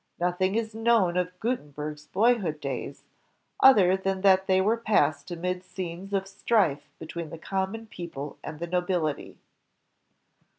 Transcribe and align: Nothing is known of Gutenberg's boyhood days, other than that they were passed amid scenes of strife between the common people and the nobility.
Nothing 0.19 0.55
is 0.55 0.73
known 0.73 1.15
of 1.15 1.39
Gutenberg's 1.39 2.07
boyhood 2.07 2.59
days, 2.59 3.03
other 3.59 3.95
than 3.95 4.21
that 4.21 4.47
they 4.47 4.59
were 4.59 4.75
passed 4.75 5.29
amid 5.29 5.63
scenes 5.63 6.11
of 6.11 6.27
strife 6.27 6.89
between 6.97 7.29
the 7.29 7.37
common 7.37 7.85
people 7.85 8.39
and 8.43 8.57
the 8.59 8.65
nobility. 8.65 9.37